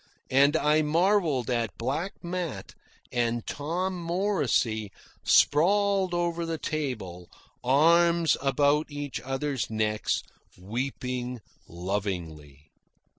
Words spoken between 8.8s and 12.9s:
each other's necks, weeping lovingly.